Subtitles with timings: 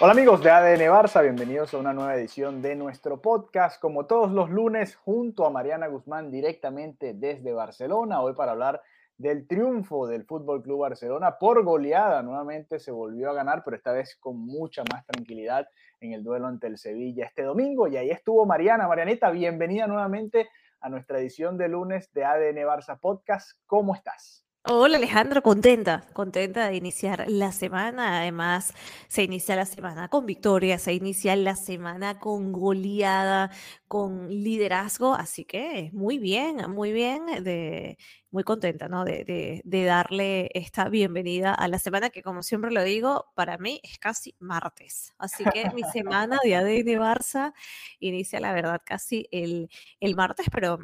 [0.00, 4.30] Hola amigos de ADN Barça, bienvenidos a una nueva edición de nuestro podcast, como todos
[4.30, 8.80] los lunes, junto a Mariana Guzmán directamente desde Barcelona, hoy para hablar
[9.16, 12.22] del triunfo del Fútbol Club Barcelona por goleada.
[12.22, 15.66] Nuevamente se volvió a ganar, pero esta vez con mucha más tranquilidad
[15.98, 17.88] en el duelo ante el Sevilla este domingo.
[17.88, 18.86] Y ahí estuvo Mariana.
[18.86, 20.48] Marianita, bienvenida nuevamente
[20.80, 23.58] a nuestra edición de lunes de ADN Barça Podcast.
[23.66, 24.47] ¿Cómo estás?
[24.70, 28.18] Hola Alejandro, contenta, contenta de iniciar la semana.
[28.20, 28.74] Además,
[29.08, 33.50] se inicia la semana con victoria, se inicia la semana con goleada,
[33.86, 35.14] con liderazgo.
[35.14, 37.96] Así que muy bien, muy bien, de,
[38.30, 39.06] muy contenta ¿no?
[39.06, 43.56] de, de, de darle esta bienvenida a la semana que, como siempre lo digo, para
[43.56, 45.14] mí es casi martes.
[45.16, 47.54] Así que mi semana de ADN Barça
[48.00, 50.78] inicia, la verdad, casi el, el martes, pero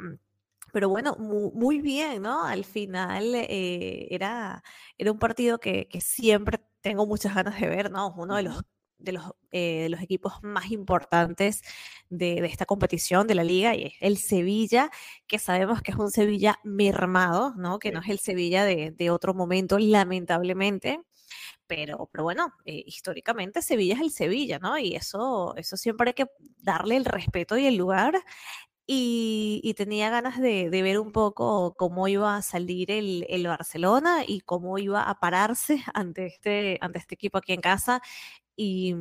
[0.75, 2.43] pero bueno, muy, muy, bien, ¿no?
[2.43, 4.61] Al final eh, era,
[4.97, 8.13] era un partido que, que, siempre tengo muchas ganas de ver, ¿no?
[8.17, 8.61] Uno de los,
[8.97, 11.61] de los, eh, de los equipos más importantes
[12.09, 14.91] de, de, esta competición, de la liga, y es el Sevilla,
[15.27, 17.79] que sabemos que es un Sevilla mermado, ¿no?
[17.79, 20.99] Que no es el Sevilla de, de otro momento, lamentablemente.
[21.67, 24.77] Pero, pero bueno, eh, históricamente Sevilla es el Sevilla, ¿no?
[24.77, 28.21] Y eso, eso siempre hay que darle el respeto y el lugar.
[28.87, 33.47] Y, y, tenía ganas de, de, ver un poco cómo iba a salir el, el,
[33.47, 38.01] Barcelona y cómo iba a pararse ante este, ante este equipo aquí en casa.
[38.55, 38.95] Y,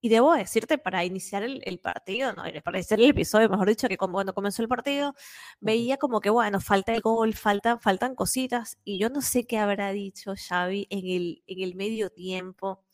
[0.00, 2.42] y debo decirte, para iniciar el, el, partido, ¿no?
[2.64, 5.14] para iniciar el episodio, mejor dicho, que cuando comenzó el partido,
[5.60, 8.76] veía como que, bueno, falta el gol, falta, faltan cositas.
[8.84, 12.84] Y yo no sé qué habrá dicho Xavi en el, en el medio tiempo,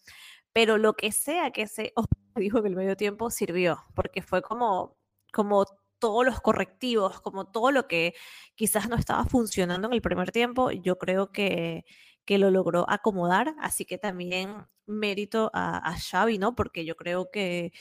[0.53, 1.93] pero lo que sea que se
[2.37, 4.97] dijo en el medio tiempo sirvió, porque fue como,
[5.33, 5.67] como
[6.05, 8.15] todos los correctivos, como todo lo que
[8.57, 11.87] quizás no estaba funcionando en el primer tiempo, yo creo que,
[12.27, 16.55] que lo logró acomodar, así que también mérito a, a Xavi, ¿no?
[16.55, 17.73] Porque yo creo que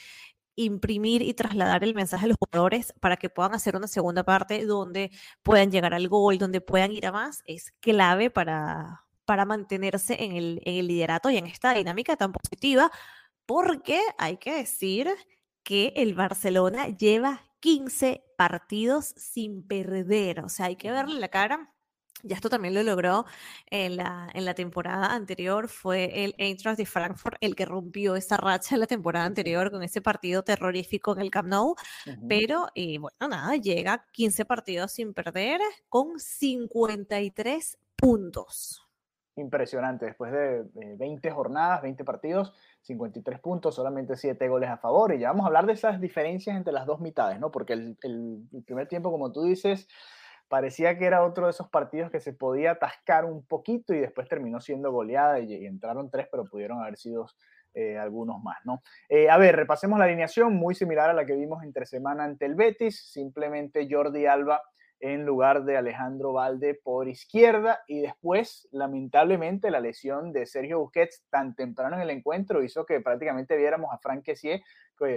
[0.55, 4.65] imprimir y trasladar el mensaje a los jugadores para que puedan hacer una segunda parte
[4.65, 5.11] donde
[5.41, 10.31] puedan llegar al gol, donde puedan ir a más, es clave para, para mantenerse en
[10.31, 12.89] el, en el liderato y en esta dinámica tan positiva,
[13.45, 15.09] porque hay que decir
[15.63, 20.41] que el Barcelona lleva 15 partidos sin perder.
[20.41, 21.73] O sea, hay que verle la cara.
[22.21, 23.25] Ya esto también lo logró
[23.67, 25.69] en la, en la temporada anterior.
[25.69, 29.81] Fue el Eintracht de Frankfurt el que rompió esa racha en la temporada anterior con
[29.81, 31.69] ese partido terrorífico en el Camp Nou.
[31.69, 31.75] Uh
[32.05, 32.25] -huh.
[32.27, 38.82] Pero, y bueno, nada, llega 15 partidos sin perder con 53 puntos.
[39.35, 40.05] Impresionante.
[40.05, 40.63] Después de
[40.97, 45.13] 20 jornadas, 20 partidos, 53 puntos, solamente 7 goles a favor.
[45.13, 47.51] Y ya vamos a hablar de esas diferencias entre las dos mitades, ¿no?
[47.51, 47.97] Porque el,
[48.65, 49.87] primer tiempo, como tú dices,
[50.47, 54.27] parecía que era otro de esos partidos que se podía atascar un poquito y después
[54.27, 57.27] terminó siendo goleada y, y entraron tres, pero pudieron haber sido
[57.75, 58.83] eh, algunos más, ¿no?
[59.09, 62.45] Eh, a ver, repasemos la alineación, muy similar a la que vimos entre semana ante
[62.45, 64.61] el Betis, simplemente Jordi Alba
[65.03, 71.25] en lugar de Alejandro Valde por izquierda y después, lamentablemente, la lesión de Sergio Busquets
[71.29, 74.63] tan temprano en el encuentro hizo que prácticamente viéramos a Frank Kessié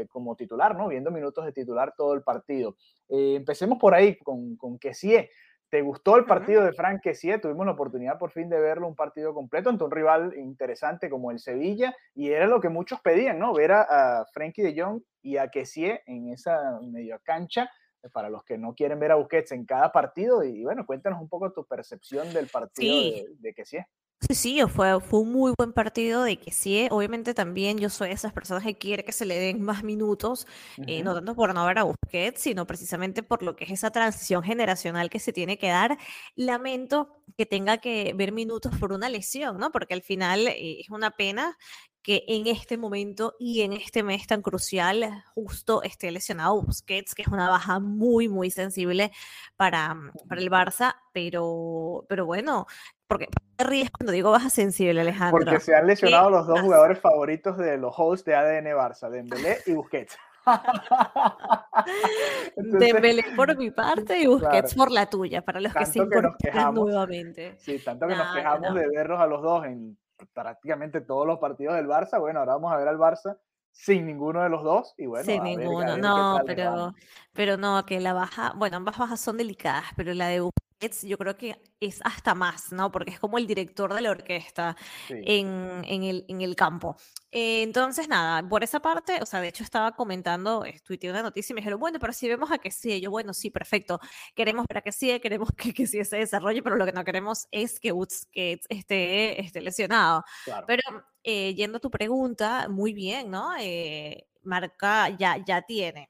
[0.09, 0.89] como titular, ¿no?
[0.89, 2.77] Viendo minutos de titular todo el partido.
[3.09, 5.31] Eh, empecemos por ahí con, con Kessié.
[5.69, 7.39] ¿Te gustó el partido de Frank Kessié?
[7.39, 11.31] Tuvimos la oportunidad por fin de verlo un partido completo ante un rival interesante como
[11.31, 13.55] el Sevilla y era lo que muchos pedían, ¿no?
[13.55, 17.71] Ver a, a Frankie de Jong y a Kessié en esa media cancha
[18.11, 20.43] para los que no quieren ver a Busquets en cada partido.
[20.45, 23.11] Y, bueno, cuéntanos un poco tu percepción del partido sí.
[23.11, 23.79] de, de que sí.
[24.23, 26.89] Sí, sí, fue, fue un muy buen partido de que sí.
[26.91, 30.47] Obviamente también yo soy de esas personas que quiere que se le den más minutos,
[30.79, 30.85] uh -huh.
[30.89, 33.91] eh, no tanto por no ver a Busquets, sino precisamente por lo que es esa
[33.91, 35.99] transición generacional que se tiene que dar.
[36.35, 39.71] Lamento que tenga que ver minutos por una lesión, ¿no?
[39.71, 41.59] Porque al final eh, es una pena
[42.07, 47.23] que en este momento y en este mes tan crucial justo esté lesionado Busquets, que
[47.23, 49.11] es una baja muy, muy sensible
[49.57, 49.97] para,
[50.29, 52.69] para el Barça, pero, pero bueno,
[53.09, 53.27] porque
[53.59, 55.45] ríes cuando digo baja sensible, Alejandro.
[55.45, 59.59] Porque se han lesionado los dos jugadores favoritos de los hosts de ADN Barça, Dembélé
[59.67, 60.17] y Busquets.
[62.57, 67.57] Dembélé por mi parte y Busquets por la tuya, para los que se incorporan nuevamente.
[67.59, 69.99] Sí, tanto que nos quejamos de verlos a los dos en
[70.33, 72.19] prácticamente todos los partidos del Barça.
[72.19, 73.39] Bueno, ahora vamos a ver al Barça
[73.73, 75.25] sin ninguno de los dos y bueno.
[75.25, 76.95] Sin ninguno, no, pero,
[77.33, 80.41] pero no, que la baja, bueno, ambas bajas son delicadas, pero la de
[81.03, 82.91] yo creo que es hasta más, ¿no?
[82.93, 84.77] Porque es como el director de la orquesta
[85.09, 86.97] en, en, el, en el campo.
[87.31, 91.23] Eh, entonces, nada, por esa parte, o sea, de hecho estaba comentando, eh, tuiteé una
[91.23, 94.01] noticia y me dijeron, bueno, pero si vemos a que sí, yo, bueno, sí, perfecto,
[94.35, 97.47] queremos para que sí, queremos que, que sí se desarrolle, pero lo que no queremos
[97.51, 100.25] es que Busquets esté, esté lesionado.
[100.67, 100.83] Pero
[101.25, 103.53] eh, yendo a tu pregunta, muy bien, ¿no?
[104.43, 106.09] marca ya, ya tiene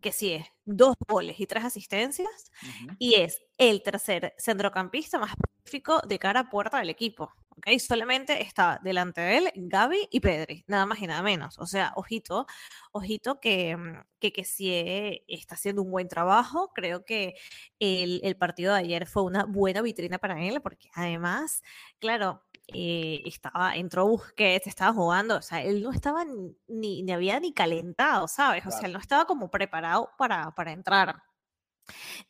[0.00, 2.50] que sí es dos goles y tres asistencias,
[2.98, 7.32] y es el tercer centrocampista más específico de cara a puerta del equipo.
[7.56, 7.78] ¿okay?
[7.78, 11.58] Solamente está delante de él Gaby y Pedri, nada más y nada menos.
[11.58, 12.46] O sea, ojito,
[12.92, 16.72] ojito que, mm, que, que sí eh, está haciendo un buen trabajo.
[16.74, 17.34] Creo que
[17.78, 21.62] el, el partido de ayer fue una buena vitrina para él, porque además,
[21.98, 27.38] claro, eh, estaba, entró Busquets, estaba jugando, o sea, él no estaba ni, ni había
[27.40, 28.66] ni calentado, ¿sabes?
[28.66, 31.22] O sea, él no estaba como preparado para, para entrar.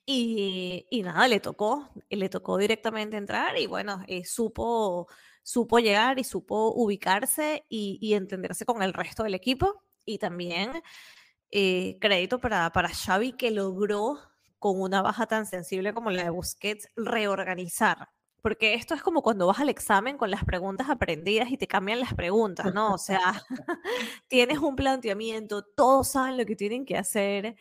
[0.05, 5.09] Y, y, nada, le tocó, le tocó directamente entrar y bueno, eh, supo,
[5.43, 9.83] supo llegar y supo ubicarse y, y, entenderse con el resto del equipo.
[10.05, 10.83] Y también
[11.51, 14.19] eh, crédito para, para Xavi que logró
[14.59, 18.09] con una baja tan sensible como la de Busquets reorganizar
[18.47, 21.99] porque esto es como cuando vas al examen con las preguntas aprendidas y te cambian
[21.99, 22.95] las preguntas, ¿no?
[22.95, 23.19] O sea,
[24.29, 27.57] tienes un planteamiento, todos saben lo que tienen que hacer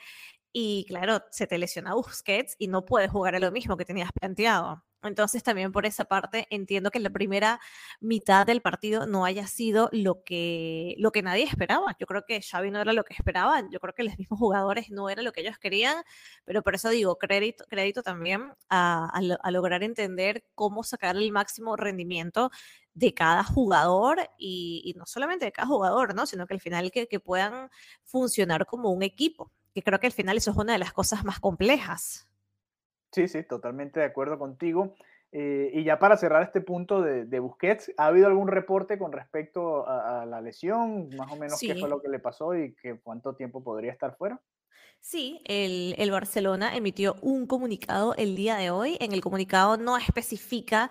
[0.54, 4.12] y claro, se te lesiona Busquets y no puedes jugar a lo mismo que tenías
[4.14, 4.86] planteado.
[5.08, 7.60] Entonces también por esa parte entiendo que la primera
[8.00, 11.96] mitad del partido no haya sido lo que, lo que nadie esperaba.
[12.00, 14.90] Yo creo que Xavi no era lo que esperaban, yo creo que los mismos jugadores
[14.90, 16.04] no era lo que ellos querían,
[16.46, 19.12] pero por eso digo, crédito, crédito también a,
[19.52, 22.52] lograr entender cómo sacar el máximo rendimiento
[22.94, 26.26] de cada jugador y, no solamente de cada jugador, ¿no?
[26.26, 27.70] sino que al final que, que puedan
[28.04, 31.24] funcionar como un equipo, que creo que al final eso es una de las cosas
[31.26, 32.28] más complejas.
[33.16, 34.94] Sí, sí, totalmente de acuerdo contigo.
[35.32, 39.12] Eh, y ya para cerrar este punto de, de, Busquets, ¿ha habido algún reporte con
[39.12, 41.10] respecto a, la lesión?
[41.18, 44.16] Más o menos qué fue lo que le pasó y que, cuánto tiempo podría estar
[44.16, 44.42] fuera.
[45.08, 48.98] Sí, el, el, Barcelona emitió un comunicado el día de hoy.
[49.00, 50.90] En el comunicado no especifica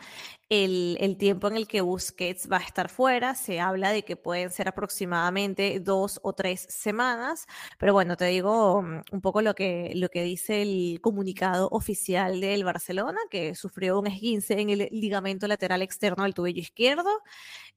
[0.49, 3.34] el, el, tiempo en el que Busquets va a estar fuera.
[3.34, 7.46] Se habla de que pueden ser aproximadamente dos o tres semanas.
[7.76, 12.40] Pero bueno, te digo mm, un poco lo que, lo que dice el comunicado oficial
[12.40, 17.10] del Barcelona, que sufrió un esguince en el ligamento lateral externo del tobillo izquierdo.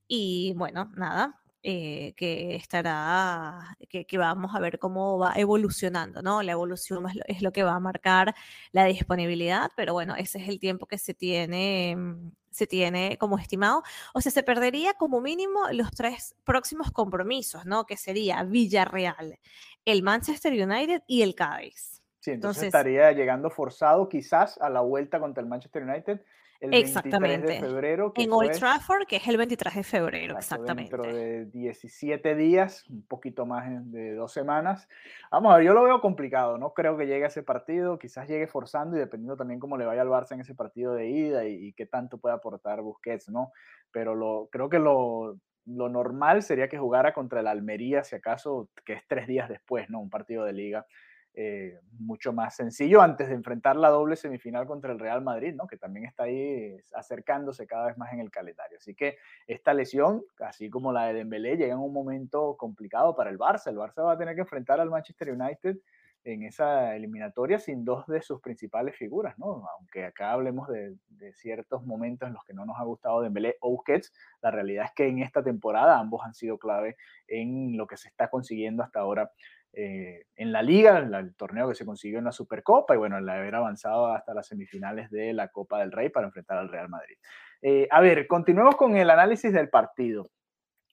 [0.07, 6.43] Y bueno, nada, eh, que estará, que, que, vamos a ver cómo va evolucionando, ¿no?
[6.43, 8.35] La evolución es lo, que va a marcar
[8.71, 13.37] la disponibilidad, pero bueno, ese es el tiempo que se tiene, mm, se tiene como
[13.39, 13.83] estimado.
[14.13, 17.85] O sea, se perdería como mínimo los tres próximos compromisos, ¿no?
[17.85, 19.39] Que sería Villarreal,
[19.83, 22.01] el Manchester United y el Cádiz.
[22.19, 26.21] Sí, entonces estaría llegando forzado quizás a la vuelta contra el Manchester United
[26.59, 27.53] el exactamente.
[27.53, 28.13] de febrero.
[28.15, 30.95] en Old Trafford, que es el 23 de febrero, exactamente.
[30.95, 34.87] Dentro de 17 días, un poquito más de dos semanas.
[35.31, 38.27] Vamos a ver, yo lo veo complicado, no creo que llegue a ese partido, quizás
[38.27, 41.45] llegue forzando y dependiendo también cómo le vaya al Barça en ese partido de ida
[41.45, 43.51] y, qué tanto puede aportar Busquets, ¿no?
[43.91, 48.69] Pero lo, creo que lo, lo normal sería que jugara contra el Almería, si acaso,
[48.85, 49.99] que es tres días después, ¿no?
[49.99, 50.85] Un partido de liga.
[51.39, 55.67] Eh, mucho más sencillo antes de enfrentar la doble semifinal contra el Real Madrid, ¿no?
[55.67, 58.79] que también está ahí acercándose cada vez más en el calendario.
[58.79, 63.29] Así que esta lesión, así como la de Dembélé, llega en un momento complicado para
[63.29, 63.67] el Barça.
[63.69, 65.77] El Barça va a tener que enfrentar al Manchester United
[66.23, 69.65] en esa eliminatoria sin dos de sus principales figuras, ¿no?
[69.77, 70.97] Aunque acá hablemos de,
[71.35, 74.91] ciertos momentos en los que no nos ha gustado Dembélé o Busquets, la realidad es
[74.93, 78.99] que en esta temporada ambos han sido clave en lo que se está consiguiendo hasta
[78.99, 79.31] ahora
[79.79, 83.29] eh, en la liga, el torneo que se consiguió en la Supercopa y bueno, el
[83.29, 87.15] haber avanzado hasta las semifinales de la Copa del Rey para enfrentar al Real Madrid.
[87.61, 90.31] Eh, a ver, continuemos con el análisis del partido.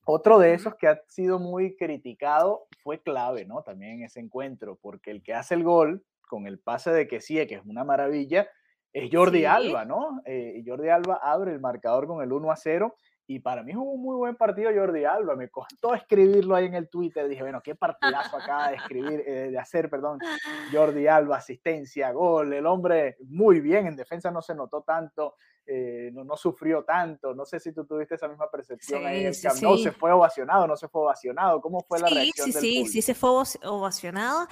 [0.05, 3.63] Otro de esos que ha sido muy criticado fue clave, ¿no?
[3.63, 7.23] También en ese encuentro, porque el que hace el gol con el pase de que
[7.23, 8.47] sí, que es una maravilla,
[8.93, 10.21] es Jordi Alba, ¿no?
[10.27, 12.95] Eh, Jordi Alba abre el marcador con el 1 a 0
[13.27, 15.35] y para mí jugó un muy buen partido Jordi Alba.
[15.35, 17.27] Me costó escribirlo ahí en el Twitter.
[17.27, 20.19] Dije, bueno, qué partidazo acá de escribir, eh, de hacer, perdón,
[20.73, 22.53] Jordi Alba, asistencia, gol.
[22.53, 25.37] El hombre muy bien, en defensa no se notó tanto.
[25.67, 27.35] Eh, no, no, sufrió tanto.
[27.35, 29.79] No sé si tú tuviste esa misma percepción ahí en el Camp Nou.
[29.79, 30.67] ¿Se fue ovacionado?
[30.67, 31.61] ¿No se fue ovacionado?
[31.61, 33.31] ¿Cómo fue la reacción sí, del Sí, sí, se fue
[33.65, 34.47] ovacionado.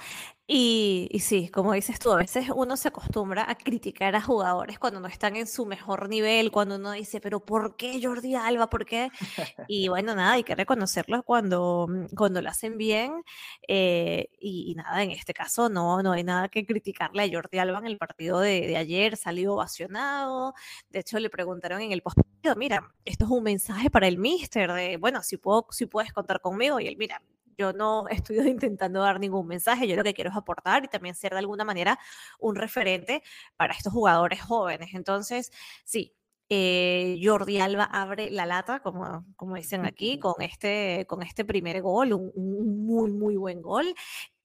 [0.45, 4.77] Y, y, sí, como dices tú, a veces uno se acostumbra a criticar a jugadores
[4.77, 8.69] cuando no están en su mejor nivel, cuando uno dice, pero ¿por qué Jordi Alba?
[8.69, 9.09] ¿Por qué?
[9.69, 13.23] Y bueno, nada, hay que reconocerlo cuando, cuando lo hacen bien.
[13.67, 17.79] Eh, y, nada, en este caso no, no hay nada que criticarle a Jordi Alba
[17.79, 20.53] en el partido de, de ayer, salió ovacionado.
[20.89, 22.17] De hecho, le preguntaron en el post
[22.57, 26.41] mira, esto es un mensaje para el mister de, bueno, si, puedo, si puedes contar
[26.41, 26.79] conmigo.
[26.79, 27.21] Y él, mira,
[27.57, 31.15] yo no estoy intentando dar ningún mensaje, yo lo que quiero es aportar y también
[31.15, 31.99] ser de alguna manera
[32.39, 33.23] un referente
[33.55, 34.89] para estos jugadores jóvenes.
[34.93, 35.51] Entonces,
[35.85, 36.13] sí,
[36.49, 41.81] eh, Jordi Alba abre la lata, como, como dicen aquí, con este, con este primer
[41.81, 43.95] gol, un, un muy, muy buen gol.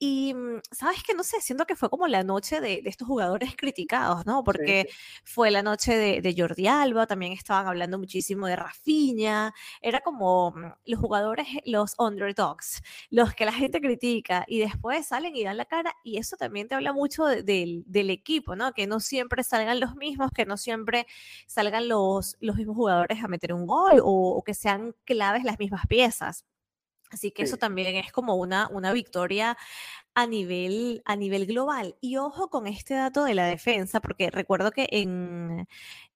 [0.00, 3.56] Y mm, sabes que no sé, siento que fue como la noche de, estos jugadores
[3.56, 4.44] criticados, ¿no?
[4.44, 4.88] Porque
[5.24, 9.52] fue la noche de, Jordi Alba, también estaban hablando muchísimo de Rafinha,
[9.82, 15.34] era como mm, los jugadores, los underdogs, los que la gente critica y después salen
[15.34, 18.72] y dan la cara y eso también te habla mucho del, equipo, ¿no?
[18.72, 21.06] Que no siempre salgan los mismos, que no siempre
[21.46, 25.58] salgan los, los mismos jugadores a meter un gol o, o que sean claves las
[25.58, 26.44] mismas piezas.
[27.10, 29.56] Así que eso también es como una, una victoria
[30.14, 31.96] a nivel, a nivel global.
[32.00, 35.66] Y ojo con este dato de la defensa, porque recuerdo que en,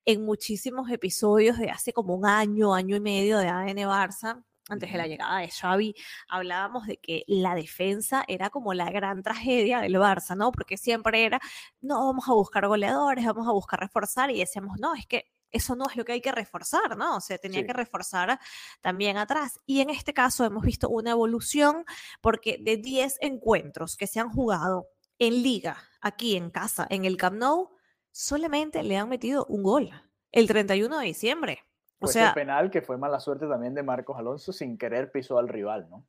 [0.05, 4.91] en muchísimos episodios de hace como un año, año y medio de AN Barça, antes
[4.91, 5.95] de la llegada de Xavi,
[6.29, 10.51] hablábamos de que la defensa era como la gran tragedia del Barça, ¿no?
[10.51, 11.39] Porque siempre era,
[11.81, 15.75] no, vamos a buscar goleadores, vamos a buscar reforzar y decíamos, no, es que eso
[15.75, 17.17] no es lo que hay que reforzar, ¿no?
[17.17, 18.39] O sea, tenía que reforzar
[18.81, 19.59] también atrás.
[19.65, 21.85] Y en este caso hemos visto una evolución
[22.19, 24.87] porque de 10 encuentros que se han jugado
[25.19, 27.69] en liga, aquí en casa, en el Camp Nou,
[28.11, 29.91] solamente le han metido un gol,
[30.31, 31.59] el 31 de diciembre.
[31.99, 35.37] O sea, ese penal que fue mala suerte también de Marcos Alonso sin querer pisó
[35.37, 36.05] al rival, ¿no?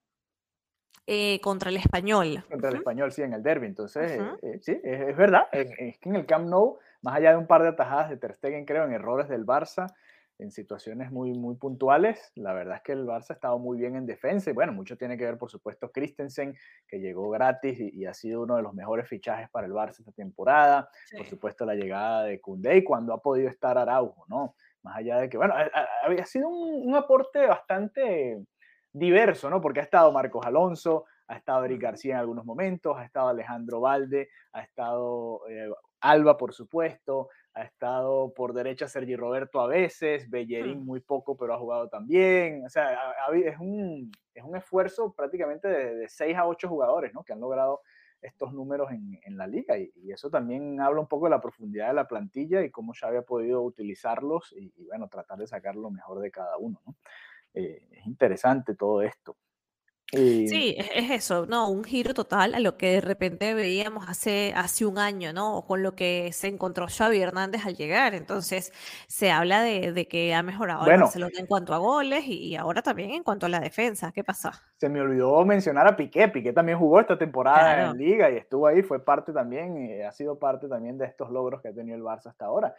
[1.06, 2.42] Eh, contra el español.
[2.48, 3.66] Contra el español, sí, en el derby.
[3.66, 5.46] Entonces, eh, eh, sí, es, verdad.
[5.52, 8.34] Es, que en el Camp Nou, más allá de un par de atajadas de Ter
[8.34, 9.92] Stegen, creo, en errores del Barça,
[10.38, 13.96] en situaciones muy, muy puntuales, la verdad es que el Barça ha estado muy bien
[13.96, 14.48] en defensa.
[14.48, 16.56] Y bueno, mucho tiene que ver, por supuesto, Christensen,
[16.88, 20.12] que llegó gratis y, ha sido uno de los mejores fichajes para el Barça esta
[20.12, 20.88] temporada.
[21.14, 24.54] Por supuesto, la llegada de Koundé y cuando ha podido estar Araujo, ¿no?
[24.82, 25.54] Más allá de que, bueno,
[26.02, 28.42] había sido un, un aporte bastante
[28.94, 29.60] diverso, ¿no?
[29.60, 33.80] Porque ha estado Marcos Alonso, ha estado Eric García en algunos momentos, ha estado Alejandro
[33.80, 35.68] Valde, ha estado eh,
[36.00, 41.54] Alba, por supuesto, ha estado por derecha Sergi Roberto a veces, Bellerín muy poco, pero
[41.54, 42.64] ha jugado también.
[42.64, 47.24] O sea, es un, es un esfuerzo prácticamente de, seis a ocho jugadores, ¿no?
[47.24, 47.80] Que han logrado
[48.20, 51.94] estos números en, la liga y, eso también habla un poco de la profundidad de
[51.94, 55.90] la plantilla y cómo ya había podido utilizarlos y, y bueno, tratar de sacar lo
[55.90, 56.94] mejor de cada uno, ¿no?
[57.54, 59.36] Eh, es interesante todo esto.
[60.12, 61.68] Sí, es, eso, ¿no?
[61.68, 65.56] Un giro total a lo que de repente veíamos hace, hace un año, ¿no?
[65.56, 68.14] O con lo que se encontró Xavi Hernández al llegar.
[68.14, 68.72] Entonces,
[69.08, 73.10] se habla de, que ha mejorado el Barcelona en cuanto a goles y, ahora también
[73.10, 74.12] en cuanto a la defensa.
[74.12, 74.52] ¿Qué pasa?
[74.76, 76.28] Se me olvidó mencionar a Piqué.
[76.28, 80.12] Piqué también jugó esta temporada en Liga y estuvo ahí, fue parte también, y ha
[80.12, 82.74] sido parte también de estos logros que ha tenido el Barça hasta ahora.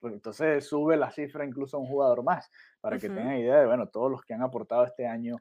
[0.00, 3.66] Pues entonces sube la cifra incluso a un jugador más, para que tengan idea de,
[3.66, 5.36] bueno, todos los que han aportado este año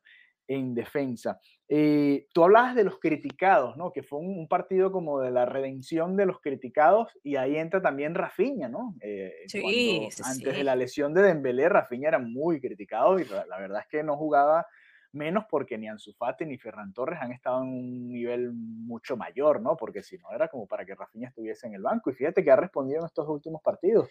[0.50, 1.39] en defensa.
[1.68, 3.94] Eh, tú hablabas de los criticados, ¿no?
[3.94, 8.16] Que fue un, partido como de la redención de los criticados y ahí entra también
[8.16, 8.96] Rafinha, ¿no?
[9.00, 13.60] Eh, sí, antes de la lesión de Dembélé, Rafinha era muy criticado y la, la,
[13.60, 14.66] verdad es que no jugaba
[15.12, 19.62] menos porque ni Ansu Fati ni Ferran Torres han estado en un nivel mucho mayor,
[19.62, 19.78] ¿no?
[19.78, 22.50] Porque si no era como para que Rafinha estuviese en el banco y fíjate que
[22.50, 24.10] ha respondido en estos últimos partidos.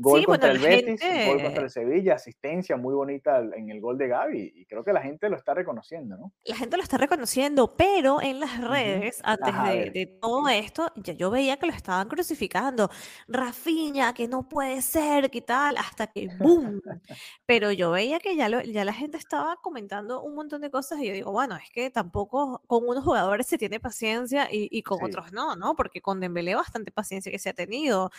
[0.00, 4.06] Gol contra el Betis, gol contra el Sevilla, asistencia muy bonita en el gol de
[4.06, 6.32] Gaby y creo que la gente lo está reconociendo, ¿no?
[6.44, 11.30] La gente lo está reconociendo, pero en las redes, antes de, todo esto, ya yo
[11.30, 12.88] veía que lo estaban crucificando.
[13.26, 16.80] Rafiña, que no puede ser, que tal, hasta que ¡boom!
[17.44, 21.00] pero yo veía que ya, lo, ya la gente estaba comentando un montón de cosas
[21.00, 25.02] y yo digo, bueno, es que tampoco con unos jugadores se tiene paciencia y, con
[25.02, 25.74] otros no, ¿no?
[25.74, 28.10] Porque con Dembélé bastante paciencia que se ha tenido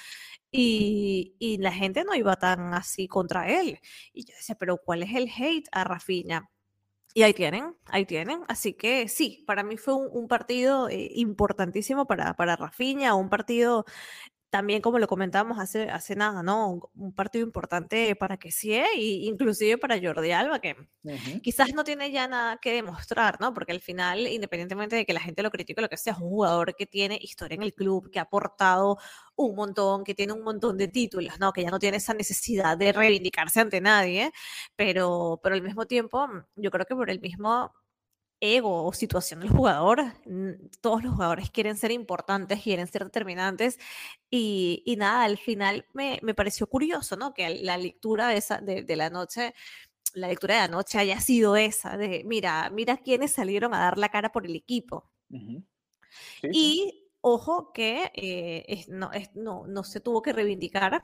[0.52, 3.80] y, y la gente no iba tan así contra él.
[4.14, 6.50] Y yo decía, pero ¿cuál es el hate a Rafinha?
[7.14, 8.42] Y ahí tienen, ahí tienen.
[8.48, 13.86] Así que sí, para mí fue un, partido eh, importantísimo para, para Rafinha, un partido
[14.50, 16.90] también como lo comentábamos hace, hace nada, ¿no?
[16.96, 18.88] Un, partido importante para que sí, e
[19.26, 20.76] inclusive para Jordi Alba, que
[21.44, 23.54] quizás no tiene ya nada que demostrar, ¿no?
[23.54, 26.30] Porque al final, independientemente de que la gente lo critique, lo que sea, es un
[26.30, 28.98] jugador que tiene historia en el club, que ha aportado
[29.36, 31.54] un montón, que tiene un montón de títulos, ¿no?
[31.54, 34.32] Que ya no tiene esa necesidad de reivindicarse ante nadie,
[34.76, 37.74] pero, pero al mismo tiempo, yo creo que por el mismo
[38.42, 40.04] ego o situación del jugador.
[40.82, 43.78] Todos los jugadores quieren ser importantes, quieren ser determinantes
[44.30, 47.34] y, y nada, al final me, me, pareció curioso, ¿no?
[47.34, 49.54] Que la lectura de, esa, de, de, la noche,
[50.14, 53.98] la lectura de la noche haya sido esa, de mira, mira quiénes salieron a dar
[53.98, 55.12] la cara por el equipo.
[56.42, 61.04] y ojo que eh, es, no, es, no, no se tuvo que reivindicar,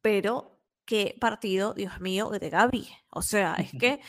[0.00, 2.88] pero qué partido, Dios mío, de Gaby.
[3.10, 4.00] O sea, es que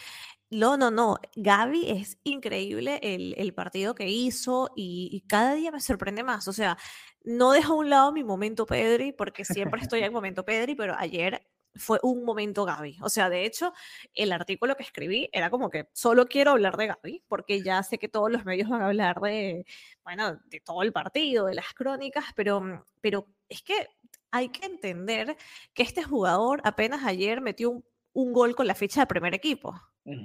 [0.51, 1.17] no, no, no.
[1.35, 6.47] Gaby es increíble el, partido que hizo y, cada día me sorprende más.
[6.47, 6.77] O sea,
[7.23, 10.95] no dejo a un lado mi momento Pedri, porque siempre estoy en momento Pedri, pero
[10.97, 12.99] ayer fue un momento Gaby.
[13.01, 13.73] O sea, de hecho,
[14.13, 17.97] el artículo que escribí era como que solo quiero hablar de Gaby, porque ya sé
[17.97, 19.65] que todos los medios van a hablar de,
[20.03, 23.89] bueno, de todo el partido, de las crónicas, pero, pero es que
[24.31, 25.35] hay que entender
[25.73, 29.73] que este jugador apenas ayer metió un, un gol con la ficha del primer equipo.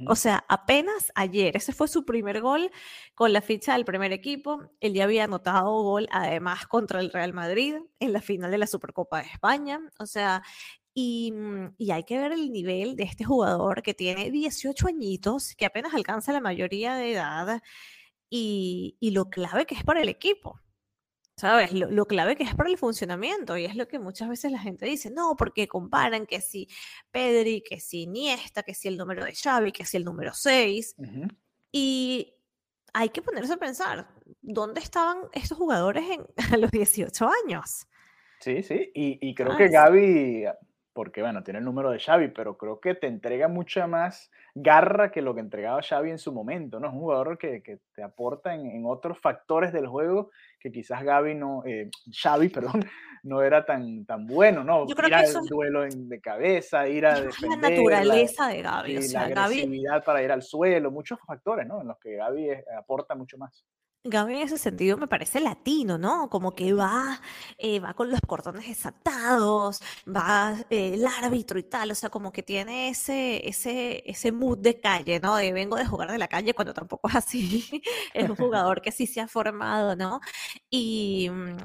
[0.07, 2.71] O sea, apenas ayer, ese fue su primer gol
[3.15, 4.63] con la ficha del primer equipo.
[4.81, 8.67] Él ya había anotado gol además contra el Real Madrid en la final de la
[8.67, 9.81] Supercopa de España.
[9.99, 10.43] O sea,
[10.93, 15.55] y, mm, y, hay que ver el nivel de este jugador que tiene 18 añitos,
[15.57, 17.63] que apenas alcanza la mayoría de edad
[18.29, 20.61] y, y lo clave que es para el equipo.
[21.41, 21.73] ¿Sabes?
[21.73, 24.85] Lo, clave que es para el funcionamiento y es lo que muchas veces la gente
[24.85, 26.69] dice, no, porque comparan que si
[27.11, 30.97] Pedri, que si Iniesta, que si el número de Xavi, que si el número 6.
[31.73, 32.35] Y
[32.93, 34.11] hay que ponerse a pensar,
[34.43, 37.87] ¿dónde estaban estos jugadores en, a los 18 años?
[38.41, 40.45] Sí, sí, y, creo que Gaby,
[40.93, 45.11] porque bueno, tiene el número de Xavi, pero creo que te entrega mucha más garra
[45.11, 46.89] que lo que entregaba Xavi en su momento, ¿no?
[46.89, 51.03] Es un jugador que, que te aporta en, en, otros factores del juego que quizás
[51.03, 52.85] Gaby no, eh, Xavi, perdón,
[53.23, 54.87] no era tan, tan bueno, ¿no?
[54.87, 57.61] Yo creo ir al duelo de cabeza, ir a defender.
[57.61, 61.81] La naturaleza de Gaby, o sea, la agresividad para ir al suelo, muchos factores, ¿no?
[61.81, 63.65] En los que Gaby eh, aporta mucho más.
[64.05, 66.31] Gaby en ese sentido me parece latino, ¿no?
[66.31, 67.21] Como que va,
[67.59, 72.33] eh, va con los cordones desatados, va eh, el árbitro y tal, o sea, como
[72.33, 75.37] que tiene ese, ese, ese mood de calle, ¿no?
[75.37, 77.83] De vengo de jugar de la calle cuando tampoco es así,
[78.15, 80.21] es un jugador que sí se ha formado, ¿no?
[80.71, 81.57] Y, mm,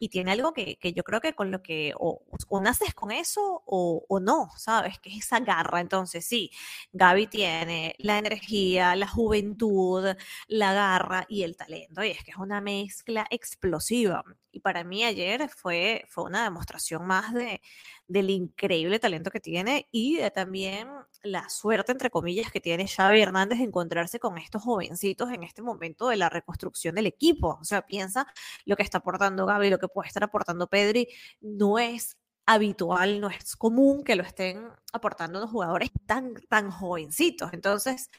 [0.00, 2.22] y, tiene algo que, que, yo creo que con lo que o,
[2.62, 4.98] naces con eso o, o, no, ¿sabes?
[4.98, 5.80] Que es esa garra.
[5.80, 6.50] Entonces, sí,
[6.94, 10.06] Gaby tiene la energía, la juventud,
[10.48, 14.24] la garra y el talento y es que es una mezcla explosiva.
[14.50, 17.60] Y para mí ayer fue, fue una demostración más de,
[18.06, 20.88] del increíble talento que tiene y también
[21.22, 25.62] la suerte, entre comillas, que tiene Xavi Hernández de encontrarse con estos jovencitos en este
[25.62, 27.58] momento de la reconstrucción del equipo.
[27.60, 28.26] O sea, piensa
[28.64, 31.08] lo que está aportando Gaby, lo que puede estar aportando Pedri,
[31.40, 32.16] no es
[32.54, 37.52] habitual, no es común que lo estén aportando los jugadores tan, tan jovencitos.
[37.52, 38.10] Entonces,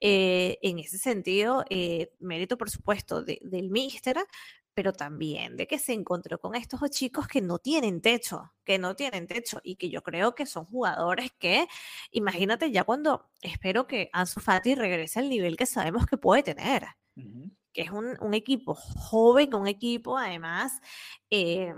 [0.00, 4.16] eh, en ese sentido, eh, mérito, por supuesto, del míster,
[4.74, 8.94] pero también de que se encontró con estos chicos que no tienen techo, que no
[8.96, 11.66] tienen techo y que yo creo que son jugadores que,
[12.10, 16.86] imagínate ya cuando espero que Ansu Fati regrese al nivel que sabemos que puede tener.
[17.72, 20.80] que es un, un, equipo joven, un equipo además
[21.30, 21.74] eh,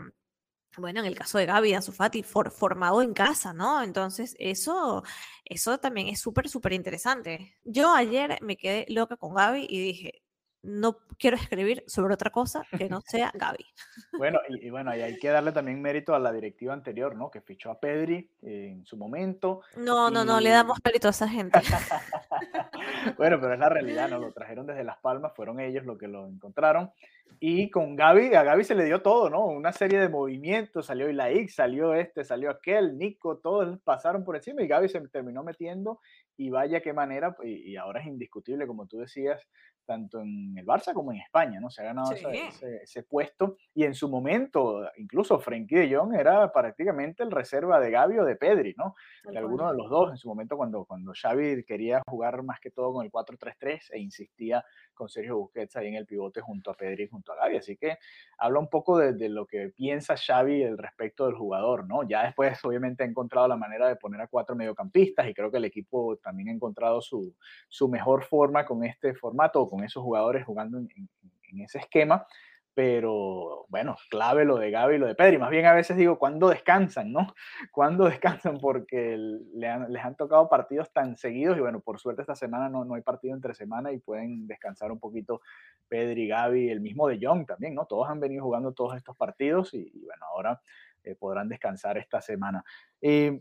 [0.78, 3.82] bueno, en el caso de Gaby Azufati, formado en casa, ¿no?
[3.82, 5.02] Entonces, eso,
[5.44, 7.54] eso también es súper, súper interesante.
[7.64, 10.22] Yo ayer me quedé loca con Gaby y dije,
[10.62, 13.66] no quiero escribir sobre otra cosa que no sea Gaby.
[14.18, 17.30] Bueno, y, bueno, y hay que darle también mérito a la directiva anterior, ¿no?
[17.30, 19.62] Que fichó a Pedri en su momento.
[19.76, 21.60] No, no, no, le damos mérito a esa gente.
[23.16, 24.18] bueno, pero es la realidad, ¿no?
[24.18, 26.92] Lo trajeron desde Las Palmas, fueron ellos los que lo encontraron.
[27.44, 29.46] Y con Gaby, a Gaby se le dio todo, ¿no?
[29.46, 34.62] Una serie de movimientos, salió Ilaik, salió este, salió aquel, Nico, todos pasaron por encima
[34.62, 35.98] y Gaby se terminó metiendo
[36.36, 39.44] y vaya qué manera, y, ahora es indiscutible, como tú decías,
[39.84, 41.68] tanto en el Barça como en España, ¿no?
[41.68, 47.22] Se ha ganado ese, puesto y en su momento, incluso Frenkie de Jong era prácticamente
[47.22, 48.94] el reserva de Gaby o de Pedri, ¿no?
[49.24, 52.70] De alguno de los dos en su momento cuando, cuando Xavi quería jugar más que
[52.70, 56.74] todo con el 4-3-3 e insistía con Sergio Busquets ahí en el pivote junto a
[56.74, 57.56] Pedri y junto a Gaby.
[57.56, 57.98] Así que
[58.38, 62.02] habla un poco de, lo que piensa Xavi el respecto del jugador, ¿no?
[62.02, 65.58] Ya después obviamente ha encontrado la manera de poner a cuatro mediocampistas y creo que
[65.58, 67.34] el equipo también ha encontrado su,
[67.68, 70.88] su mejor forma con este formato o con esos jugadores jugando en,
[71.60, 72.26] ese esquema
[72.74, 75.38] pero bueno, clave lo de Gaby y lo de Pedri.
[75.38, 77.34] Más bien a veces digo, ¿cuándo descansan, no?
[77.72, 78.58] ¿Cuándo descansan?
[78.58, 82.94] Porque les han tocado partidos tan seguidos y bueno, por suerte esta semana no, no
[82.94, 85.42] hay partido entre semana y pueden descansar un poquito
[85.88, 87.84] Pedri, Gaby, el mismo de Jong también, ¿no?
[87.84, 90.60] Todos han venido jugando todos estos partidos y, bueno, ahora
[91.04, 92.64] eh, podrán descansar esta semana.
[93.02, 93.38] Eh,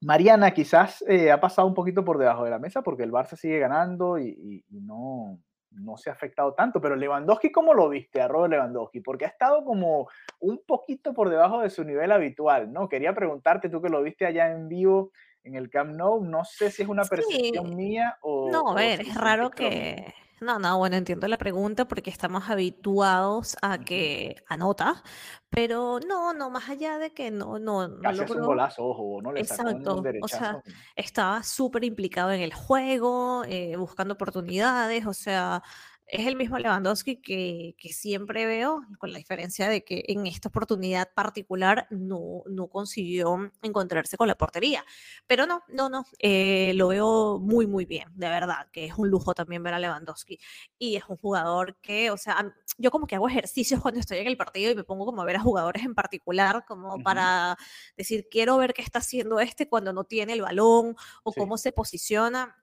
[0.00, 3.36] Mariana quizás eh, ha pasado un poquito por debajo de la mesa porque el Barça
[3.36, 5.40] sigue ganando y no,
[5.76, 9.00] no se ha afectado tanto, pero Lewandowski, ¿cómo lo viste a Robert Lewandowski?
[9.00, 10.08] Porque ha estado como
[10.40, 12.88] un poquito por debajo de su nivel habitual, ¿no?
[12.88, 15.12] Quería preguntarte, tú que lo viste allá en vivo
[15.46, 18.50] en el Camp Nou, no sé si es una percepción mía o...
[18.50, 20.12] No, a ver, es raro que...
[20.38, 25.02] No, no, bueno, entiendo la pregunta porque estamos habituados a que anota,
[25.48, 29.32] pero no, no, más allá de que no, no, no Casi un golazo, ojo, no
[29.32, 30.62] le Exacto, o sea,
[30.94, 35.62] estaba súper implicado en el juego, eh, buscando oportunidades, o sea,
[36.08, 40.48] es el mismo Lewandowski que, que, siempre veo, con la diferencia de que en esta
[40.48, 44.84] oportunidad particular no, no consiguió encontrarse con la portería.
[45.26, 49.10] Pero no, no, no, eh, lo veo muy, muy bien, de verdad, que es un
[49.10, 50.38] lujo también ver a Lewandowski.
[50.78, 54.28] Y es un jugador que, o sea, yo como que hago ejercicios cuando estoy en
[54.28, 57.56] el partido y me pongo como a ver a jugadores en particular, como para
[57.96, 61.72] decir, quiero ver qué está haciendo este cuando no tiene el balón o cómo se
[61.72, 62.56] posiciona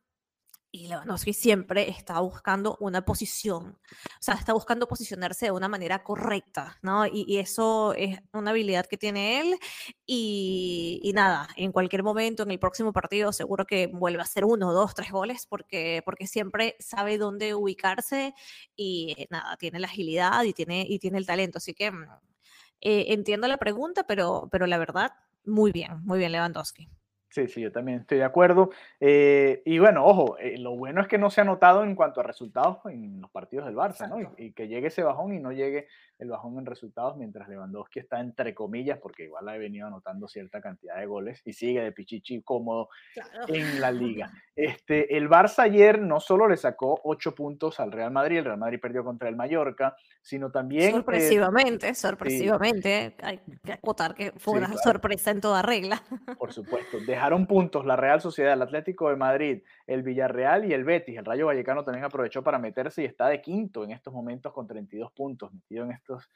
[0.75, 6.03] y Lewandowski siempre está buscando una posición, o sea, está buscando posicionarse de una manera
[6.03, 7.05] correcta, ¿no?
[7.05, 9.59] Y, eso es una habilidad que tiene él
[10.07, 14.45] y, y, nada, en cualquier momento, en el próximo partido, seguro que vuelve a hacer
[14.45, 18.33] uno, dos, tres goles porque, porque siempre sabe dónde ubicarse
[18.75, 22.07] y nada, tiene la agilidad y tiene, y tiene el talento, así que mm,
[22.81, 25.12] eh, entiendo la pregunta, pero, pero la verdad,
[25.45, 26.89] muy bien, muy bien Lewandowski.
[27.34, 28.69] Sí, sí, yo también estoy de acuerdo.
[29.00, 32.19] Eh, y bueno, ojo, eh, lo bueno es que no se ha notado en cuanto
[32.19, 34.19] a resultados en los partidos del Barça, ¿no?
[34.38, 35.88] Y, que llegue ese bajón y no llegue
[36.19, 40.62] el bajón en resultados mientras Lewandowski está entre comillas, porque igual ha venido anotando cierta
[40.62, 42.89] cantidad de goles y sigue de pichichi cómodo
[43.48, 44.32] en la liga.
[44.56, 48.60] Este, el Barça ayer no solo le sacó ocho puntos al Real Madrid, el Real
[48.60, 50.89] Madrid perdió contra el Mallorca, sino también...
[50.89, 56.04] Eh, sorpresivamente, sorpresivamente, hay que acotar que fue una sorpresa en toda regla.
[56.38, 60.84] Por supuesto, dejaron puntos la Real Sociedad, el Atlético de Madrid, el Villarreal y el
[60.84, 61.18] Betis.
[61.18, 64.68] El Rayo Vallecano también aprovechó para meterse y está de quinto en estos momentos con
[64.68, 66.30] 32 puntos, metido en estos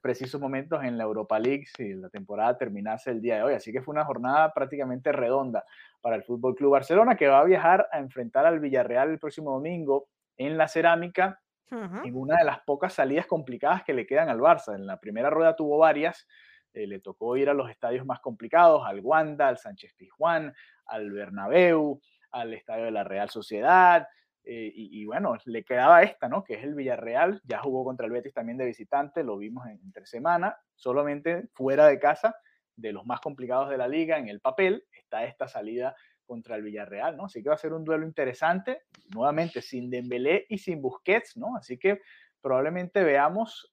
[0.00, 3.54] precisos momentos en la Europa League si la temporada terminase el día de hoy.
[3.54, 5.64] Así que fue una jornada prácticamente redonda
[6.02, 9.52] para el Fútbol Club Barcelona, que va a viajar a enfrentar al Villarreal el próximo
[9.52, 14.40] domingo en la Cerámica, en una de las pocas salidas complicadas que le quedan al
[14.40, 14.74] Barça.
[14.74, 16.28] En la primera rueda tuvo varias.
[16.74, 20.52] Eh, le tocó ir a los estadios más complicados, al Wanda, al Sánchez Pizjuán,
[20.84, 21.98] al Bernabéu,
[22.30, 24.06] al estadio de la Real Sociedad,
[24.44, 26.42] eh, y, bueno, le quedaba esta, ¿no?
[26.42, 29.80] Que es el Villarreal, ya jugó contra el Betis también de visitante, lo vimos en,
[29.84, 32.34] entre semana, solamente fuera de casa,
[32.74, 34.84] de los más complicados de la liga, en el papel,
[35.20, 35.94] esta salida
[36.24, 37.26] contra el Villarreal, ¿no?
[37.26, 38.82] Así que va a ser un duelo interesante,
[39.14, 41.56] nuevamente sin Dembélé y sin Busquets, ¿no?
[41.56, 42.00] Así que
[42.40, 43.70] probablemente veamos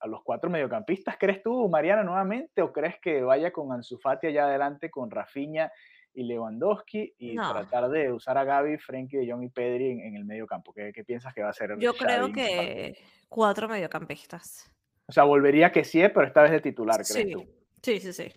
[0.00, 1.16] a los cuatro mediocampistas.
[1.18, 5.70] ¿Crees tú, Mariana, nuevamente, o crees que vaya con Ansu Fati allá adelante, con Rafinha
[6.14, 10.24] y Lewandowski y tratar de usar a Gaby, Frenkie de Jong y Pedri en, el
[10.24, 10.72] medio campo.
[10.72, 11.76] ¿Qué, piensas que va a hacer?
[11.78, 14.70] Yo creo que cuatro mediocampistas.
[15.06, 17.30] O sea, volvería que sí, pero esta vez de titular, ¿crees sí.
[17.30, 17.46] tú?
[17.82, 18.32] Sí, sí, sí.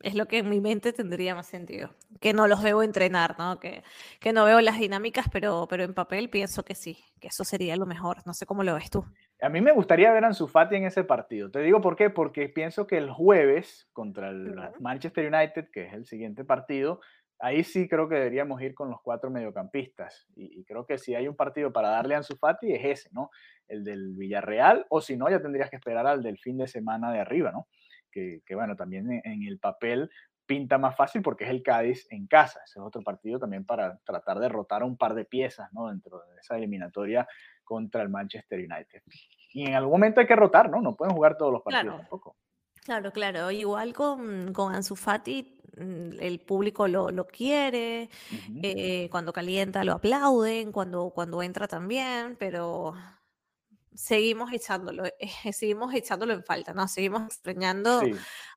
[0.00, 1.90] Es lo que en mi mente tendría más sentido.
[2.20, 3.58] Que no los veo entrenar, ¿no?
[3.58, 3.82] Que,
[4.20, 7.76] que no veo las dinámicas, pero, pero en papel pienso que sí, que eso sería
[7.76, 8.18] lo mejor.
[8.24, 9.04] No sé cómo lo ves tú.
[9.40, 11.50] A mí me gustaría ver a Ansu Fati en ese partido.
[11.50, 15.92] Te digo por qué, porque pienso que el jueves contra el Manchester United, que es
[15.92, 17.00] el siguiente partido,
[17.38, 20.26] ahí sí creo que deberíamos ir con los cuatro mediocampistas.
[20.34, 23.30] Y, creo que si hay un partido para darle a Ansu Fati es ese, ¿no?
[23.68, 27.12] El del Villarreal, o si no, ya tendrías que esperar al del fin de semana
[27.12, 27.68] de arriba, ¿no?
[28.10, 30.10] Que, bueno, también en, el papel
[30.46, 32.60] pinta más fácil porque es el Cádiz en casa.
[32.64, 35.88] Ese es otro partido también para tratar de rotar un par de piezas, ¿no?
[35.88, 37.28] Dentro de esa eliminatoria
[37.64, 39.02] contra el Manchester United.
[39.52, 40.80] Y en algún momento hay que rotar, ¿no?
[40.80, 41.98] No pueden jugar todos los partidos claro.
[41.98, 42.36] tampoco.
[42.88, 43.50] Claro, claro.
[43.50, 48.08] Igual con, con Ansu Fati, mm, el público lo, lo quiere,
[48.62, 52.94] eh, cuando calienta lo aplauden, cuando, cuando entra también, pero
[53.94, 55.14] seguimos echándolo, eh,
[55.52, 56.88] seguimos echándolo en falta, ¿no?
[56.88, 58.00] Seguimos extrañando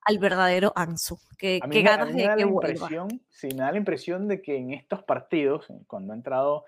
[0.04, 1.18] al verdadero Ansu.
[1.38, 2.88] Que, ganas de que vuelva.
[3.30, 6.64] Sí, me da la impresión de que en estos partidos, cuando ha entrado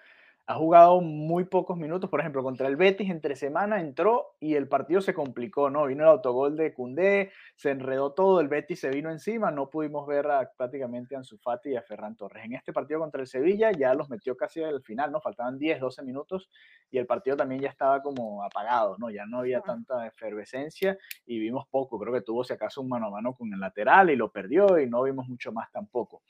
[0.46, 4.68] ha jugado muy pocos minutos, por ejemplo, contra el Betis entre semana entró y el
[4.68, 5.86] partido se complicó, ¿no?
[5.86, 10.06] Vino el autogol de Cundé, se enredó todo, el Betis se vino encima, no pudimos
[10.06, 12.44] ver a, prácticamente a Ansu Fati y a Ferran Torres.
[12.44, 15.20] En este partido contra el Sevilla ya los metió casi al final, ¿no?
[15.22, 16.50] Faltaban 10, 12 minutos
[16.90, 19.08] y el partido también ya estaba como apagado, ¿no?
[19.08, 23.06] Ya no había tanta efervescencia y vimos poco, creo que tuvo si acaso un mano
[23.06, 26.22] a mano con el lateral y lo perdió y no vimos mucho más tampoco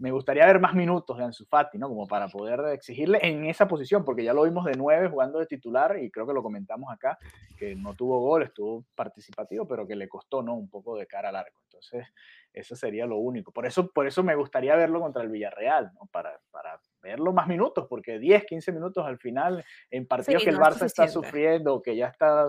[0.00, 1.86] me gustaría ver más minutos de Ansu Fati, ¿no?
[1.86, 5.46] Como para poder exigirle en esa posición, porque ya lo vimos de nueve jugando de
[5.46, 7.18] titular y creo que lo comentamos acá,
[7.58, 10.54] que no tuvo gol, estuvo participativo, pero que le costó, ¿no?
[10.54, 11.60] Un poco de cara al arco.
[11.64, 12.06] Entonces,
[12.50, 13.52] eso sería lo único.
[13.52, 16.06] Por eso, por eso me gustaría verlo contra el Villarreal, ¿no?
[16.10, 20.58] Para, para verlo más minutos, porque 10, 15 minutos al final, en partidos que el
[20.58, 22.46] Barça está sufriendo, que ya está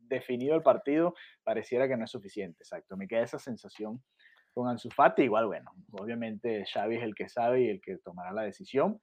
[0.00, 2.62] definido el partido, pareciera que no es suficiente.
[2.62, 4.02] Exacto, me queda esa sensación
[4.58, 8.32] con Ansu Fati, igual, bueno, obviamente Xavi es el que sabe y el que tomará
[8.32, 9.00] la decisión,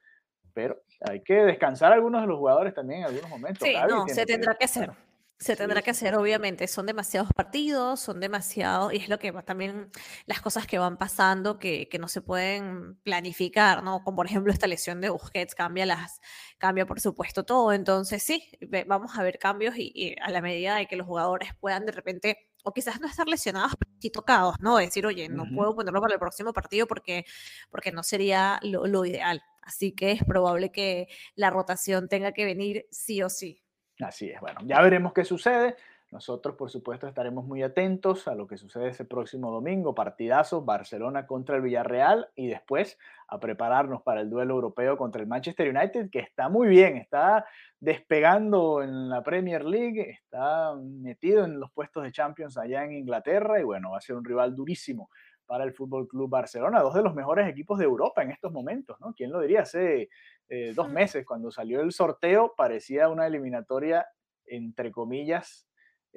[0.54, 3.66] pero hay que descansar a algunos de los jugadores también en algunos momentos.
[3.66, 4.92] Sí, no, se tendrá que hacer.
[5.38, 6.68] Se tendrá que hacer, obviamente.
[6.68, 9.90] Son demasiados partidos, son demasiados, y es lo que también
[10.26, 14.04] las cosas que van pasando que, que, no se pueden planificar, ¿no?
[14.04, 16.20] Como por ejemplo esta lesión de Busquets cambia las,
[16.58, 17.72] cambia por supuesto todo.
[17.72, 18.50] Entonces, sí,
[18.88, 21.94] vamos a ver cambios y, y a la medida de que los jugadores puedan de
[21.94, 24.78] repente o quizás no estar lesionados, pero sí tocados, ¿no?
[24.78, 27.24] Decir, oye, no puedo ponerlo para el próximo partido porque,
[27.70, 29.44] porque no sería lo, lo, ideal.
[29.62, 33.64] Así que es probable que la rotación tenga que venir sí o sí.
[34.00, 35.76] Así es, bueno, ya veremos qué sucede.
[36.16, 41.28] Nosotros, por supuesto, estaremos muy atentos a lo que sucede ese próximo domingo, partidazo, Barcelona
[41.28, 42.98] contra el Villarreal y después
[43.28, 47.46] a prepararnos para el duelo europeo contra el Manchester United, que está muy bien, está
[47.82, 53.60] despegando en la Premier League, está metido en los puestos de Champions allá en Inglaterra
[53.60, 55.10] y bueno, va a ser un rival durísimo
[55.46, 58.98] para el Fútbol Club Barcelona, dos de los mejores equipos de Europa en estos momentos,
[59.02, 59.14] ¿no?
[59.14, 59.64] ¿Quién lo diría?
[59.64, 60.08] Hace
[60.48, 64.08] eh, dos meses, cuando salió el sorteo, parecía una eliminatoria,
[64.46, 65.68] entre comillas,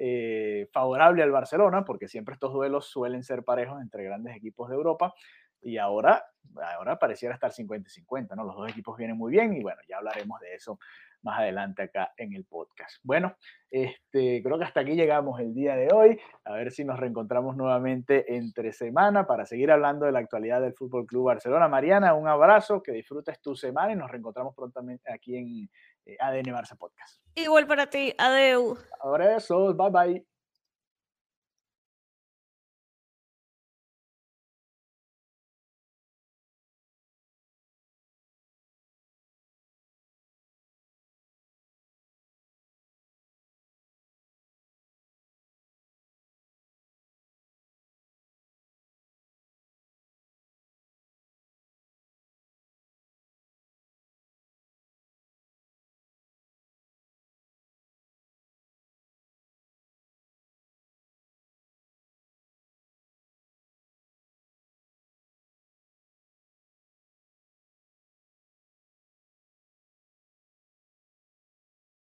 [0.01, 4.75] eh, favorable al Barcelona, porque siempre estos duelos suelen ser parejos entre grandes equipos de
[4.75, 5.13] Europa,
[5.61, 6.25] y ahora,
[6.75, 8.45] ahora pareciera estar 50-50, ¿no?
[8.45, 10.79] Los dos equipos vienen muy bien y bueno, ya hablaremos de eso
[11.21, 12.97] más adelante acá en el podcast.
[13.03, 13.35] Bueno,
[13.69, 16.19] este, creo que hasta aquí llegamos el día de hoy.
[16.45, 20.73] A ver si nos reencontramos nuevamente entre semana para seguir hablando de la actualidad del
[20.73, 21.67] Fútbol Club Barcelona.
[21.67, 25.69] Mariana, un abrazo, que disfrutes tu semana y nos reencontramos prontamente aquí en
[26.05, 27.21] eh, ADN Barça Podcast.
[27.35, 28.77] Igual para ti, adeu.
[29.01, 30.28] Abrazos, bye bye.